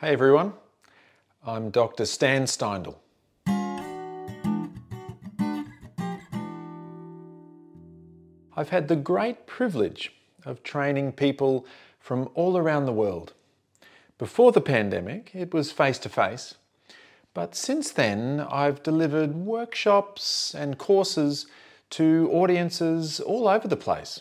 Hey 0.00 0.12
everyone, 0.12 0.52
I'm 1.44 1.70
Dr. 1.70 2.06
Stan 2.06 2.44
Steindl. 2.44 2.94
I've 8.56 8.68
had 8.68 8.86
the 8.86 8.94
great 8.94 9.48
privilege 9.48 10.12
of 10.44 10.62
training 10.62 11.14
people 11.14 11.66
from 11.98 12.28
all 12.34 12.56
around 12.56 12.86
the 12.86 12.92
world. 12.92 13.32
Before 14.18 14.52
the 14.52 14.60
pandemic, 14.60 15.32
it 15.34 15.52
was 15.52 15.72
face 15.72 15.98
to 15.98 16.08
face, 16.08 16.54
but 17.34 17.56
since 17.56 17.90
then, 17.90 18.46
I've 18.48 18.84
delivered 18.84 19.34
workshops 19.34 20.54
and 20.54 20.78
courses 20.78 21.46
to 21.90 22.30
audiences 22.32 23.18
all 23.18 23.48
over 23.48 23.66
the 23.66 23.76
place. 23.76 24.20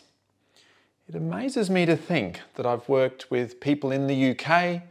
It 1.07 1.13
amazes 1.13 1.69
me 1.69 1.85
to 1.85 1.95
think 1.95 2.41
that 2.55 2.65
I've 2.65 2.89
worked 2.89 3.29
with 3.29 3.59
people 3.59 3.91
in 3.91 4.07
the 4.07 4.31
UK, 4.31 4.81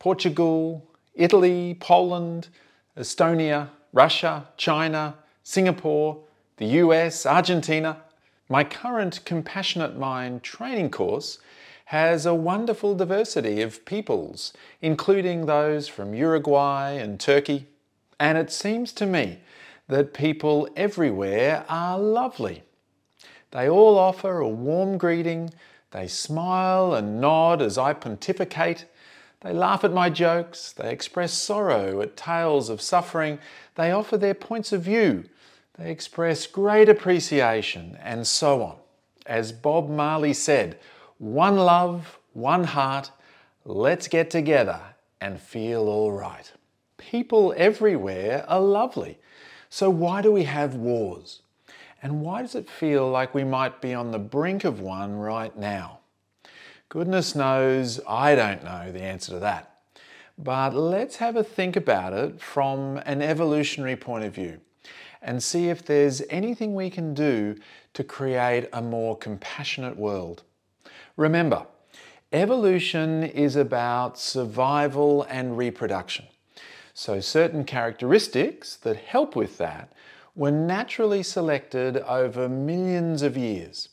Portugal, 0.00 0.84
Italy, 1.14 1.76
Poland, 1.78 2.48
Estonia, 2.96 3.68
Russia, 3.92 4.48
China, 4.56 5.14
Singapore, 5.44 6.18
the 6.56 6.66
US, 6.66 7.26
Argentina. 7.26 7.98
My 8.48 8.64
current 8.64 9.24
Compassionate 9.24 9.96
Mind 9.96 10.42
training 10.42 10.90
course 10.90 11.38
has 11.86 12.24
a 12.24 12.34
wonderful 12.34 12.94
diversity 12.94 13.60
of 13.62 13.84
peoples, 13.84 14.52
including 14.80 15.46
those 15.46 15.86
from 15.86 16.14
Uruguay 16.14 16.92
and 16.92 17.20
Turkey. 17.20 17.66
And 18.18 18.38
it 18.38 18.50
seems 18.50 18.92
to 18.94 19.06
me 19.06 19.40
that 19.88 20.14
people 20.14 20.68
everywhere 20.76 21.64
are 21.68 21.98
lovely. 21.98 22.62
They 23.50 23.68
all 23.68 23.98
offer 23.98 24.38
a 24.38 24.48
warm 24.48 24.96
greeting, 24.98 25.52
they 25.90 26.06
smile 26.06 26.94
and 26.94 27.20
nod 27.20 27.60
as 27.60 27.76
I 27.76 27.92
pontificate, 27.92 28.86
they 29.40 29.52
laugh 29.52 29.84
at 29.84 29.92
my 29.92 30.10
jokes, 30.10 30.72
they 30.72 30.92
express 30.92 31.32
sorrow 31.32 32.00
at 32.02 32.16
tales 32.16 32.68
of 32.68 32.80
suffering, 32.80 33.38
they 33.74 33.90
offer 33.90 34.18
their 34.18 34.34
points 34.34 34.72
of 34.72 34.82
view, 34.82 35.24
they 35.78 35.90
express 35.90 36.46
great 36.46 36.88
appreciation, 36.88 37.96
and 38.02 38.26
so 38.26 38.62
on. 38.62 38.76
As 39.24 39.52
Bob 39.52 39.88
Marley 39.88 40.34
said, 40.34 40.78
one 41.18 41.56
love, 41.56 42.18
one 42.32 42.64
heart, 42.64 43.10
let's 43.64 44.08
get 44.08 44.30
together 44.30 44.80
and 45.20 45.40
feel 45.40 45.88
all 45.88 46.12
right. 46.12 46.52
People 46.98 47.54
everywhere 47.56 48.44
are 48.48 48.60
lovely. 48.60 49.18
So, 49.70 49.88
why 49.88 50.20
do 50.20 50.32
we 50.32 50.44
have 50.44 50.74
wars? 50.74 51.42
And 52.02 52.22
why 52.22 52.42
does 52.42 52.54
it 52.54 52.68
feel 52.68 53.08
like 53.08 53.34
we 53.34 53.44
might 53.44 53.80
be 53.80 53.94
on 53.94 54.10
the 54.10 54.18
brink 54.18 54.64
of 54.64 54.80
one 54.80 55.16
right 55.16 55.56
now? 55.56 55.99
Goodness 56.90 57.36
knows 57.36 58.00
I 58.08 58.34
don't 58.34 58.64
know 58.64 58.90
the 58.90 59.00
answer 59.00 59.30
to 59.34 59.38
that. 59.38 59.76
But 60.36 60.74
let's 60.74 61.16
have 61.16 61.36
a 61.36 61.44
think 61.44 61.76
about 61.76 62.12
it 62.12 62.40
from 62.40 62.96
an 63.06 63.22
evolutionary 63.22 63.94
point 63.94 64.24
of 64.24 64.34
view 64.34 64.60
and 65.22 65.40
see 65.40 65.68
if 65.68 65.84
there's 65.84 66.20
anything 66.30 66.74
we 66.74 66.90
can 66.90 67.14
do 67.14 67.54
to 67.94 68.02
create 68.02 68.68
a 68.72 68.82
more 68.82 69.16
compassionate 69.16 69.96
world. 69.96 70.42
Remember, 71.16 71.64
evolution 72.32 73.22
is 73.22 73.54
about 73.54 74.18
survival 74.18 75.22
and 75.30 75.56
reproduction. 75.56 76.26
So, 76.92 77.20
certain 77.20 77.62
characteristics 77.62 78.74
that 78.78 78.96
help 78.96 79.36
with 79.36 79.58
that 79.58 79.92
were 80.34 80.50
naturally 80.50 81.22
selected 81.22 81.98
over 81.98 82.48
millions 82.48 83.22
of 83.22 83.36
years. 83.36 83.90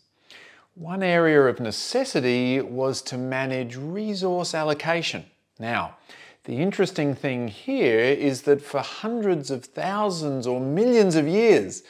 One 0.77 1.01
area 1.01 1.41
of 1.41 1.59
necessity 1.59 2.61
was 2.61 3.01
to 3.03 3.17
manage 3.17 3.75
resource 3.75 4.53
allocation. 4.53 5.25
Now, 5.57 5.97
the 6.43 6.57
interesting 6.57 7.15
thing 7.15 7.47
here 7.47 7.97
is 7.99 8.43
that 8.43 8.61
for 8.61 8.81
hundreds 8.81 9.49
of 9.49 9.65
thousands 9.65 10.45
or 10.45 10.59
millions 10.59 11.15
of 11.15 11.27
years, 11.27 11.81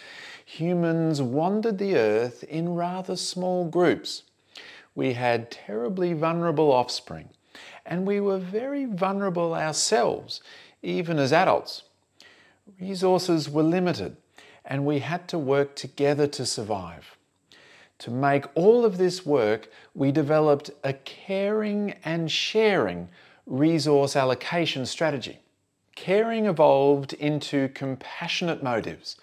humans 0.45 1.21
wandered 1.21 1.79
the 1.79 1.97
earth 1.97 2.45
in 2.45 2.75
rather 2.75 3.17
small 3.17 3.65
groups. 3.65 4.23
We 4.95 5.11
had 5.15 5.51
terribly 5.51 6.13
vulnerable 6.13 6.71
offspring, 6.71 7.27
and 7.85 8.07
we 8.07 8.21
were 8.21 8.39
very 8.39 8.85
vulnerable 8.85 9.53
ourselves 9.53 10.39
even 10.81 11.19
as 11.19 11.33
adults. 11.33 11.83
Resources 12.79 13.49
were 13.49 13.63
limited, 13.63 14.15
and 14.63 14.85
we 14.85 14.99
had 14.99 15.27
to 15.27 15.37
work 15.37 15.75
together 15.75 16.25
to 16.27 16.45
survive. 16.45 17.16
To 17.99 18.11
make 18.11 18.45
all 18.55 18.85
of 18.85 18.97
this 18.97 19.25
work, 19.25 19.69
we 19.95 20.11
developed 20.11 20.69
a 20.83 20.93
caring 20.93 21.95
and 22.03 22.31
sharing 22.31 23.09
resource 23.45 24.15
allocation 24.15 24.85
strategy. 24.85 25.39
Caring 25.95 26.45
evolved 26.45 27.13
into 27.13 27.69
compassionate 27.69 28.61
motives, 28.61 29.17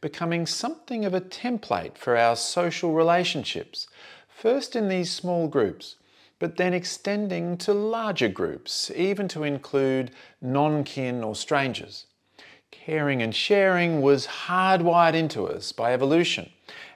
becoming 0.00 0.44
something 0.44 1.04
of 1.04 1.14
a 1.14 1.20
template 1.20 1.96
for 1.96 2.16
our 2.16 2.34
social 2.34 2.92
relationships, 2.92 3.86
first 4.28 4.74
in 4.74 4.88
these 4.88 5.12
small 5.12 5.46
groups, 5.46 5.96
but 6.38 6.56
then 6.56 6.74
extending 6.74 7.56
to 7.58 7.72
larger 7.72 8.28
groups, 8.28 8.90
even 8.94 9.28
to 9.28 9.44
include 9.44 10.10
non 10.42 10.82
kin 10.82 11.22
or 11.22 11.34
strangers. 11.34 12.06
Caring 12.70 13.22
and 13.22 13.34
sharing 13.34 14.00
was 14.00 14.26
hardwired 14.26 15.14
into 15.14 15.46
us 15.46 15.72
by 15.72 15.92
evolution, 15.92 16.50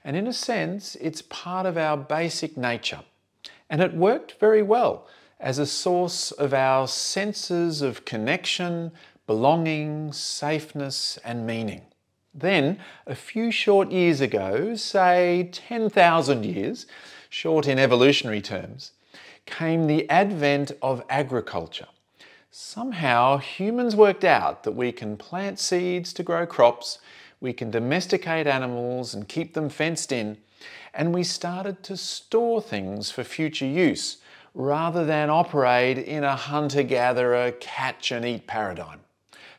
and 0.05 0.17
in 0.17 0.27
a 0.27 0.33
sense, 0.33 0.97
it's 0.97 1.23
part 1.23 1.67
of 1.67 1.77
our 1.77 1.97
basic 1.97 2.57
nature. 2.57 3.01
And 3.69 3.81
it 3.81 3.95
worked 3.95 4.39
very 4.41 4.63
well 4.63 5.07
as 5.39 5.59
a 5.59 5.67
source 5.67 6.33
of 6.33 6.53
our 6.53 6.87
senses 6.87 7.83
of 7.83 8.05
connection, 8.05 8.93
belonging, 9.27 10.13
safeness, 10.13 11.19
and 11.25 11.47
meaning. 11.47 11.83
Then, 12.35 12.79
a 13.07 13.15
few 13.15 13.51
short 13.51 13.91
years 13.91 14.21
ago, 14.21 14.75
say 14.77 15.49
10,000 15.53 16.45
years, 16.45 16.87
short 17.29 17.67
in 17.67 17.79
evolutionary 17.79 18.41
terms, 18.41 18.93
came 19.47 19.87
the 19.87 20.09
advent 20.11 20.73
of 20.83 21.03
agriculture. 21.09 21.89
Somehow 22.51 23.39
humans 23.39 23.95
worked 23.95 24.25
out 24.25 24.65
that 24.65 24.73
we 24.73 24.93
can 24.93 25.17
plant 25.17 25.59
seeds 25.59 26.13
to 26.15 26.23
grow 26.23 26.47
crops, 26.47 26.99
we 27.41 27.53
can 27.53 27.71
domesticate 27.71 28.47
animals 28.47 29.15
and 29.15 29.29
keep 29.29 29.55
them 29.55 29.69
fenced 29.69 30.13
in, 30.13 30.37
and 30.93 31.15
we 31.15 31.23
started 31.23 31.83
to 31.85 31.97
store 31.97 32.61
things 32.61 33.11
for 33.11 33.25
future 33.25 33.67
use 33.67 34.19
rather 34.55 35.05
than 35.05 35.31
operate 35.31 35.97
in 35.99 36.25
a 36.25 36.35
hunter 36.35 36.83
gatherer, 36.83 37.53
catch 37.53 38.11
and 38.11 38.25
eat 38.25 38.47
paradigm. 38.47 39.01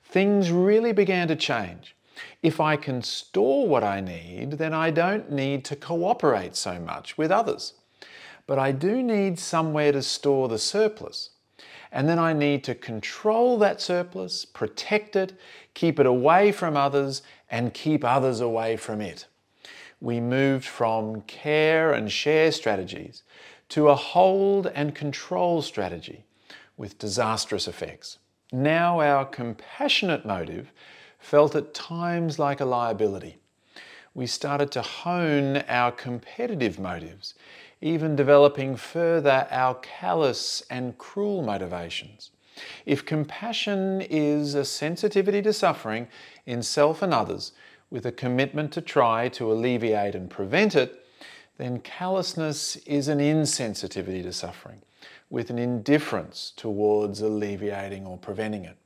Things 0.04 0.52
really 0.52 0.92
began 0.92 1.30
to 1.30 1.36
change. 1.36 1.96
If 2.44 2.60
I 2.60 2.76
can 2.76 3.02
store 3.02 3.68
what 3.68 3.84
I 3.84 4.02
need, 4.02 4.54
then 4.54 4.74
I 4.74 4.92
don't 4.92 5.32
need 5.32 5.64
to 5.66 5.76
cooperate 5.76 6.56
so 6.56 6.80
much 6.80 7.18
with 7.18 7.32
others 7.32 7.74
but 8.48 8.60
I 8.60 8.74
do 8.74 9.02
need 9.02 9.40
somewhere 9.40 9.94
to 9.94 10.02
store 10.02 10.50
the 10.50 10.60
surplus. 10.60 11.30
And 11.92 12.08
then 12.08 12.20
I 12.20 12.34
need 12.34 12.64
to 12.66 12.76
control 12.76 13.58
that 13.60 13.82
surplus, 13.82 14.46
protect 14.46 15.16
it, 15.16 15.34
keep 15.74 16.00
it 16.00 16.06
away 16.06 16.52
from 16.52 16.78
others, 16.78 17.22
and 17.50 17.74
keep 17.74 18.06
others 18.06 18.40
away 18.40 18.78
from 18.78 19.02
it. 19.02 19.26
We 20.00 20.20
moved 20.20 20.66
from 20.66 21.22
care 21.22 21.94
and 21.94 22.12
share 22.12 22.52
strategies 22.52 23.24
to 23.70 23.90
a 23.90 23.96
hold 23.96 24.68
and 24.68 24.96
control 24.96 25.62
strategy 25.62 26.26
with 26.78 26.98
disastrous 26.98 27.68
effects. 27.68 28.18
Now, 28.52 29.00
our 29.00 29.26
compassionate 29.26 30.26
motive 30.26 30.72
felt 31.20 31.56
at 31.56 31.74
times 31.74 32.40
like 32.40 32.60
a 32.60 32.66
liability. 32.66 33.38
We 34.14 34.28
started 34.28 34.72
to 34.72 34.82
hone 34.82 35.58
our 35.70 35.92
competitive 35.92 36.80
motives 36.80 37.36
even 37.82 38.16
developing 38.16 38.76
further 38.76 39.48
our 39.50 39.76
callous 39.76 40.64
and 40.70 40.98
cruel 40.98 41.42
motivations. 41.42 42.32
If 42.86 43.06
compassion 43.06 44.02
is 44.02 44.54
a 44.54 44.64
sensitivity 44.66 45.42
to 45.42 45.54
suffering 45.54 46.08
in 46.46 46.62
self 46.62 47.02
and 47.02 47.14
others, 47.14 47.54
with 47.90 48.06
a 48.06 48.12
commitment 48.12 48.72
to 48.74 48.82
try 48.82 49.28
to 49.30 49.52
alleviate 49.52 50.16
and 50.16 50.30
prevent 50.30 50.76
it, 50.76 51.06
then 51.58 51.80
callousness 51.80 52.78
is 52.78 53.08
an 53.08 53.20
insensitivity 53.20 54.24
to 54.24 54.32
suffering, 54.32 54.82
with 55.30 55.50
an 55.50 55.60
indifference 55.60 56.54
towards 56.56 57.22
alleviating 57.22 58.06
or 58.06 58.18
preventing 58.18 58.66
it. 58.66 58.78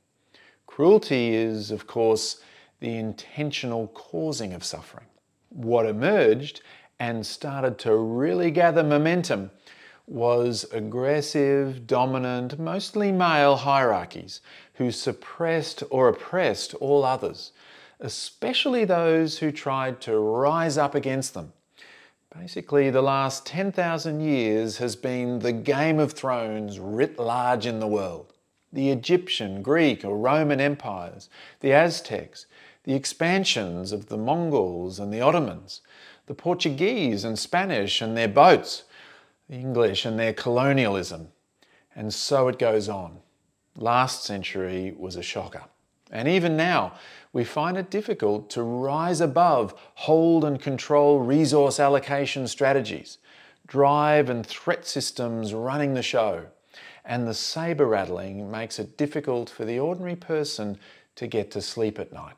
Cruelty 0.66 1.34
is, 1.34 1.70
of 1.70 1.86
course, 1.86 2.40
the 2.80 2.96
intentional 2.96 3.86
causing 3.88 4.52
of 4.52 4.64
suffering. 4.64 5.06
What 5.48 5.86
emerged 5.86 6.60
and 6.98 7.26
started 7.26 7.78
to 7.78 7.94
really 7.96 8.50
gather 8.50 8.82
momentum 8.82 9.50
was 10.06 10.64
aggressive, 10.72 11.86
dominant, 11.86 12.58
mostly 12.58 13.10
male 13.10 13.56
hierarchies 13.56 14.40
who 14.74 14.90
suppressed 14.90 15.82
or 15.90 16.08
oppressed 16.08 16.74
all 16.74 17.04
others, 17.04 17.52
especially 17.98 18.84
those 18.84 19.38
who 19.38 19.50
tried 19.50 20.00
to 20.00 20.18
rise 20.18 20.78
up 20.78 20.94
against 20.94 21.34
them. 21.34 21.52
Basically, 22.38 22.90
the 22.90 23.02
last 23.02 23.46
10,000 23.46 24.20
years 24.20 24.78
has 24.78 24.94
been 24.94 25.38
the 25.38 25.52
Game 25.52 25.98
of 25.98 26.12
Thrones 26.12 26.78
writ 26.78 27.18
large 27.18 27.66
in 27.66 27.80
the 27.80 27.88
world. 27.88 28.32
the 28.76 28.90
Egyptian, 28.90 29.62
Greek, 29.62 30.04
or 30.04 30.16
Roman 30.16 30.60
empires, 30.60 31.28
the 31.60 31.72
Aztecs, 31.72 32.46
the 32.84 32.94
expansions 32.94 33.90
of 33.90 34.06
the 34.06 34.18
Mongols 34.18 35.00
and 35.00 35.12
the 35.12 35.20
Ottomans, 35.20 35.80
the 36.26 36.34
Portuguese 36.34 37.24
and 37.24 37.38
Spanish 37.38 38.00
and 38.02 38.16
their 38.16 38.28
boats, 38.28 38.84
the 39.48 39.56
English 39.56 40.04
and 40.04 40.18
their 40.18 40.32
colonialism, 40.32 41.28
and 41.94 42.12
so 42.12 42.48
it 42.48 42.58
goes 42.58 42.88
on. 42.88 43.18
Last 43.76 44.24
century 44.24 44.94
was 44.96 45.16
a 45.16 45.22
shocker. 45.22 45.64
And 46.10 46.28
even 46.28 46.56
now, 46.56 46.94
we 47.32 47.44
find 47.44 47.76
it 47.76 47.90
difficult 47.90 48.48
to 48.50 48.62
rise 48.62 49.20
above 49.20 49.74
hold 49.94 50.44
and 50.44 50.60
control 50.60 51.20
resource 51.20 51.80
allocation 51.80 52.46
strategies, 52.48 53.18
drive 53.66 54.30
and 54.30 54.46
threat 54.46 54.86
systems 54.86 55.52
running 55.52 55.94
the 55.94 56.02
show, 56.02 56.46
and 57.04 57.26
the 57.26 57.34
saber 57.34 57.86
rattling 57.86 58.50
makes 58.50 58.78
it 58.78 58.96
difficult 58.96 59.50
for 59.50 59.64
the 59.64 59.78
ordinary 59.78 60.16
person 60.16 60.78
to 61.16 61.26
get 61.26 61.50
to 61.50 61.60
sleep 61.60 61.98
at 61.98 62.12
night. 62.12 62.34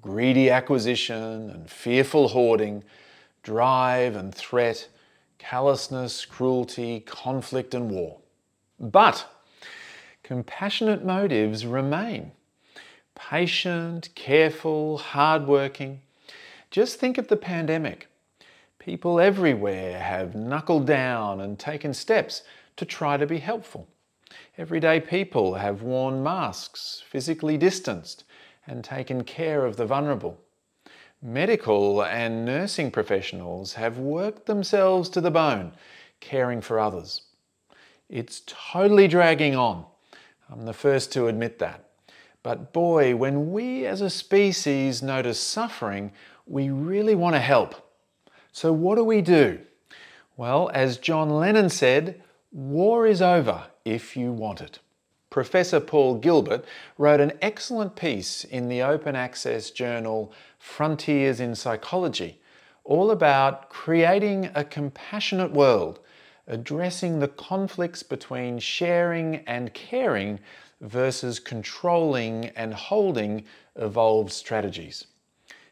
Greedy 0.00 0.50
acquisition 0.50 1.50
and 1.50 1.70
fearful 1.70 2.28
hoarding, 2.28 2.82
drive 3.44 4.16
and 4.16 4.34
threat, 4.34 4.88
callousness, 5.38 6.24
cruelty, 6.24 7.00
conflict, 7.00 7.74
and 7.74 7.90
war. 7.90 8.18
But 8.80 9.26
compassionate 10.24 11.04
motives 11.04 11.64
remain. 11.64 12.32
Patient, 13.14 14.08
careful, 14.16 14.98
hardworking. 14.98 16.00
Just 16.70 16.98
think 16.98 17.18
of 17.18 17.28
the 17.28 17.36
pandemic. 17.36 18.08
People 18.80 19.20
everywhere 19.20 20.00
have 20.00 20.34
knuckled 20.34 20.86
down 20.86 21.40
and 21.40 21.58
taken 21.58 21.94
steps 21.94 22.42
to 22.76 22.84
try 22.84 23.16
to 23.16 23.26
be 23.26 23.38
helpful. 23.38 23.86
Everyday 24.58 25.00
people 25.00 25.54
have 25.54 25.82
worn 25.82 26.22
masks, 26.22 27.02
physically 27.08 27.56
distanced, 27.56 28.24
and 28.66 28.82
taken 28.82 29.24
care 29.24 29.64
of 29.64 29.76
the 29.76 29.86
vulnerable. 29.86 30.40
Medical 31.26 32.04
and 32.04 32.44
nursing 32.44 32.90
professionals 32.90 33.72
have 33.72 33.96
worked 33.96 34.44
themselves 34.44 35.08
to 35.08 35.22
the 35.22 35.30
bone, 35.30 35.72
caring 36.20 36.60
for 36.60 36.78
others. 36.78 37.22
It's 38.10 38.42
totally 38.46 39.08
dragging 39.08 39.56
on. 39.56 39.86
I'm 40.50 40.66
the 40.66 40.74
first 40.74 41.14
to 41.14 41.28
admit 41.28 41.58
that. 41.60 41.88
But 42.42 42.74
boy, 42.74 43.16
when 43.16 43.52
we 43.52 43.86
as 43.86 44.02
a 44.02 44.10
species 44.10 45.02
notice 45.02 45.40
suffering, 45.40 46.12
we 46.44 46.68
really 46.68 47.14
want 47.14 47.36
to 47.36 47.40
help. 47.40 47.74
So, 48.52 48.70
what 48.70 48.96
do 48.96 49.04
we 49.04 49.22
do? 49.22 49.60
Well, 50.36 50.70
as 50.74 50.98
John 50.98 51.30
Lennon 51.30 51.70
said, 51.70 52.22
war 52.52 53.06
is 53.06 53.22
over 53.22 53.68
if 53.86 54.14
you 54.14 54.30
want 54.30 54.60
it. 54.60 54.78
Professor 55.34 55.80
Paul 55.80 56.18
Gilbert 56.18 56.64
wrote 56.96 57.18
an 57.18 57.32
excellent 57.42 57.96
piece 57.96 58.44
in 58.44 58.68
the 58.68 58.82
open 58.82 59.16
access 59.16 59.72
journal 59.72 60.32
Frontiers 60.60 61.40
in 61.40 61.56
Psychology, 61.56 62.40
all 62.84 63.10
about 63.10 63.68
creating 63.68 64.48
a 64.54 64.62
compassionate 64.62 65.50
world 65.50 65.98
addressing 66.46 67.18
the 67.18 67.26
conflicts 67.26 68.04
between 68.04 68.60
sharing 68.60 69.38
and 69.38 69.74
caring 69.74 70.38
versus 70.80 71.40
controlling 71.40 72.50
and 72.50 72.72
holding 72.72 73.44
evolved 73.74 74.30
strategies. 74.30 75.08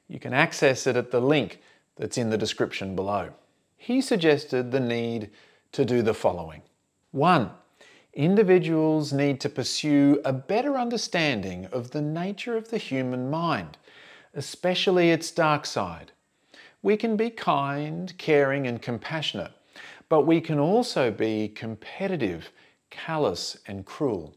You 0.08 0.18
can 0.18 0.32
access 0.34 0.88
it 0.88 0.96
at 0.96 1.12
the 1.12 1.20
link 1.20 1.60
that's 1.94 2.18
in 2.18 2.30
the 2.30 2.36
description 2.36 2.96
below. 2.96 3.28
He 3.76 4.00
suggested 4.00 4.72
the 4.72 4.80
need 4.80 5.30
to 5.70 5.84
do 5.84 6.02
the 6.02 6.14
following. 6.14 6.62
One, 7.12 7.52
individuals 8.14 9.12
need 9.12 9.40
to 9.40 9.48
pursue 9.48 10.20
a 10.24 10.32
better 10.32 10.76
understanding 10.76 11.66
of 11.66 11.90
the 11.90 12.02
nature 12.02 12.56
of 12.56 12.68
the 12.70 12.78
human 12.78 13.30
mind, 13.30 13.78
especially 14.34 15.10
its 15.10 15.30
dark 15.30 15.64
side. 15.64 16.12
We 16.82 16.96
can 16.96 17.16
be 17.16 17.30
kind, 17.30 18.16
caring, 18.18 18.66
and 18.66 18.82
compassionate, 18.82 19.52
but 20.08 20.22
we 20.22 20.40
can 20.40 20.58
also 20.58 21.10
be 21.10 21.48
competitive, 21.48 22.50
callous, 22.90 23.56
and 23.66 23.86
cruel. 23.86 24.34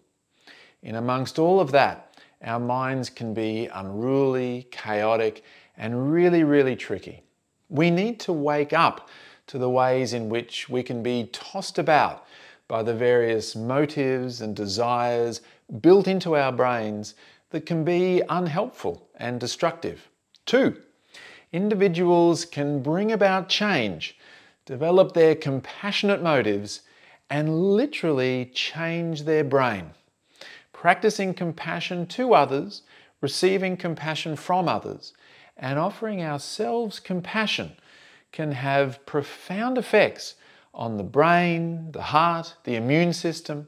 In 0.82 0.96
amongst 0.96 1.40
all 1.40 1.60
of 1.60 1.72
that, 1.72 2.16
our 2.44 2.60
minds 2.60 3.10
can 3.10 3.34
be 3.34 3.68
unruly, 3.74 4.68
chaotic, 4.72 5.44
and 5.76 6.12
really, 6.12 6.44
really 6.44 6.76
tricky. 6.76 7.24
We 7.70 7.90
need 7.90 8.20
to 8.22 8.32
wake 8.32 8.72
up 8.72 9.10
to 9.48 9.58
the 9.58 9.70
ways 9.70 10.14
in 10.14 10.30
which 10.30 10.70
we 10.70 10.84
can 10.84 11.04
be 11.04 11.30
tossed 11.34 11.78
about 11.78 12.26
by 12.68 12.84
the 12.84 12.94
various 12.94 13.56
motives 13.56 14.42
and 14.42 14.56
desires 14.56 15.42
built 15.82 16.08
into 16.08 16.36
our 16.36 16.52
brains 16.52 17.16
that 17.50 17.66
can 17.66 17.84
be 17.84 18.22
unhelpful 18.30 19.08
and 19.16 19.40
destructive. 19.40 20.10
Two, 20.46 20.82
individuals 21.52 22.46
can 22.46 22.82
bring 22.82 23.12
about 23.12 23.50
change 23.50 24.18
develop 24.66 25.14
their 25.14 25.36
compassionate 25.36 26.22
motives, 26.22 26.82
and 27.30 27.74
literally 27.74 28.52
change 28.54 29.24
their 29.24 29.44
brain. 29.44 29.92
Practicing 30.74 31.34
compassion 31.34 32.06
to 32.08 32.34
others, 32.34 32.82
receiving 33.22 33.78
compassion 33.78 34.36
from 34.36 34.68
others, 34.68 35.14
and 35.58 35.80
offering 35.80 36.22
ourselves 36.22 37.00
compassion 37.00 37.72
can 38.32 38.52
have 38.52 39.04
profound 39.06 39.78
effects 39.78 40.36
on 40.76 40.98
the 40.98 41.04
brain, 41.04 41.92
the 41.92 42.02
heart, 42.02 42.56
the 42.64 42.76
immune 42.76 43.14
system, 43.14 43.68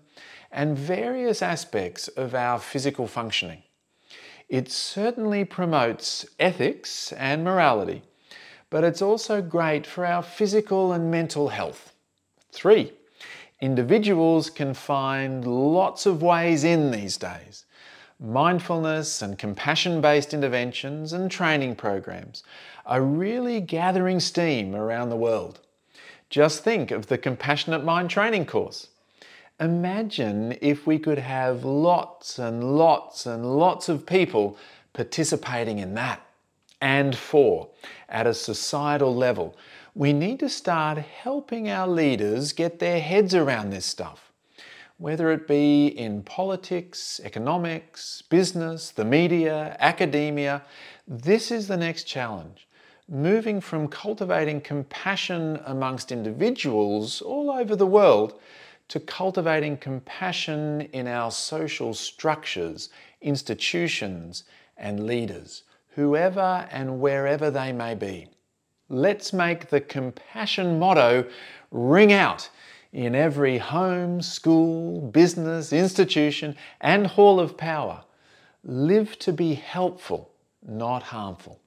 and 0.51 0.77
various 0.77 1.41
aspects 1.41 2.07
of 2.09 2.35
our 2.35 2.59
physical 2.59 3.07
functioning. 3.07 3.63
It 4.47 4.71
certainly 4.71 5.43
promotes 5.45 6.25
ethics 6.39 7.11
and 7.13 7.43
morality 7.43 8.03
but 8.69 8.83
it's 8.83 9.01
also 9.01 9.41
great 9.41 9.87
for 9.87 10.05
our 10.05 10.21
physical 10.21 10.91
and 10.91 11.09
mental 11.09 11.49
health. 11.49 11.93
Three, 12.51 12.93
individuals 13.61 14.49
can 14.49 14.73
find 14.73 15.45
lots 15.45 16.05
of 16.05 16.21
ways 16.21 16.63
in 16.63 16.91
these 16.91 17.17
days. 17.17 17.65
Mindfulness 18.19 19.21
and 19.21 19.37
compassion 19.37 20.01
based 20.01 20.33
interventions 20.33 21.13
and 21.13 21.29
training 21.29 21.75
programs 21.75 22.43
are 22.85 23.01
really 23.01 23.61
gathering 23.61 24.19
steam 24.19 24.75
around 24.75 25.09
the 25.09 25.15
world. 25.15 25.59
Just 26.29 26.63
think 26.63 26.91
of 26.91 27.07
the 27.07 27.17
Compassionate 27.17 27.85
Mind 27.85 28.09
training 28.09 28.45
course. 28.45 28.87
Imagine 29.59 30.57
if 30.61 30.85
we 30.85 30.99
could 30.99 31.17
have 31.17 31.63
lots 31.63 32.37
and 32.37 32.77
lots 32.77 33.25
and 33.25 33.57
lots 33.57 33.87
of 33.87 34.05
people 34.05 34.57
participating 34.93 35.79
in 35.79 35.93
that. 35.93 36.21
And 36.81 37.15
four, 37.15 37.69
at 38.09 38.27
a 38.27 38.33
societal 38.33 39.15
level, 39.15 39.55
we 39.95 40.13
need 40.13 40.39
to 40.41 40.49
start 40.49 40.97
helping 40.97 41.69
our 41.69 41.87
leaders 41.87 42.53
get 42.53 42.79
their 42.79 42.99
heads 42.99 43.33
around 43.33 43.71
this 43.71 43.85
stuff. 43.85 44.31
Whether 44.97 45.31
it 45.31 45.47
be 45.47 45.87
in 45.87 46.23
politics, 46.23 47.21
economics, 47.23 48.21
business, 48.29 48.91
the 48.91 49.05
media, 49.05 49.77
academia, 49.79 50.63
this 51.07 51.51
is 51.51 51.67
the 51.67 51.77
next 51.77 52.03
challenge. 52.03 52.66
Moving 53.09 53.61
from 53.61 53.87
cultivating 53.87 54.61
compassion 54.61 55.59
amongst 55.65 56.11
individuals 56.11 57.21
all 57.21 57.49
over 57.51 57.75
the 57.75 57.85
world 57.85 58.39
to 58.89 58.99
cultivating 58.99 59.77
compassion 59.77 60.81
in 60.93 61.07
our 61.07 61.31
social 61.31 61.93
structures, 61.93 62.89
institutions, 63.21 64.43
and 64.77 65.05
leaders 65.05 65.63
whoever 65.97 66.67
and 66.71 66.99
wherever 67.01 67.49
they 67.49 67.73
may 67.73 67.95
be. 67.95 68.27
Let's 68.87 69.33
make 69.33 69.69
the 69.69 69.81
compassion 69.81 70.77
motto 70.77 71.25
ring 71.71 72.13
out 72.13 72.49
in 72.93 73.15
every 73.15 73.57
home, 73.57 74.21
school, 74.21 75.01
business, 75.01 75.73
institution, 75.73 76.55
and 76.79 77.07
hall 77.07 77.39
of 77.39 77.57
power. 77.57 78.03
Live 78.63 79.17
to 79.19 79.33
be 79.33 79.55
helpful, 79.55 80.31
not 80.65 81.01
harmful. 81.01 81.59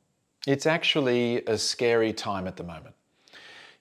It's 0.47 0.65
actually 0.65 1.45
a 1.45 1.59
scary 1.59 2.13
time 2.15 2.47
at 2.47 2.57
the 2.57 2.65
moment. 2.65 2.95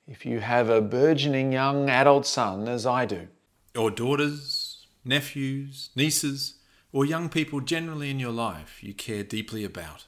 If 0.08 0.26
you 0.26 0.42
have 0.42 0.70
a 0.70 0.82
burgeoning 0.82 1.54
young 1.54 1.90
adult 1.90 2.26
son, 2.26 2.68
as 2.68 2.86
I 2.86 3.06
do, 3.06 3.28
or 3.78 3.90
daughters, 3.90 4.88
nephews, 5.06 5.90
nieces, 5.96 6.56
or 6.92 7.06
young 7.06 7.30
people 7.30 7.62
generally 7.62 8.10
in 8.10 8.20
your 8.20 8.32
life 8.32 8.84
you 8.84 8.94
care 8.94 9.24
deeply 9.24 9.64
about, 9.64 10.08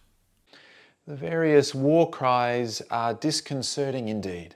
the 1.08 1.16
various 1.16 1.74
war 1.74 2.10
cries 2.10 2.82
are 2.92 3.14
disconcerting 3.14 4.10
indeed. 4.10 4.56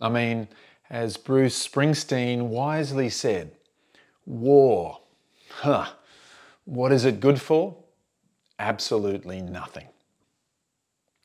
I 0.00 0.08
mean, 0.08 0.48
as 0.88 1.16
Bruce 1.16 1.66
Springsteen 1.66 2.48
wisely 2.48 3.10
said, 3.10 3.52
war, 4.24 5.00
huh, 5.50 5.90
what 6.64 6.92
is 6.92 7.04
it 7.04 7.20
good 7.20 7.40
for? 7.40 7.76
Absolutely 8.58 9.42
nothing. 9.42 9.88